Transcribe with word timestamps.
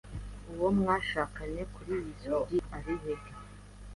Uwo 0.51 0.67
mwashakanye 0.77 1.61
kuriyi 1.73 2.11
sogi 2.21 2.59
ari 2.77 2.95
he? 3.03 3.13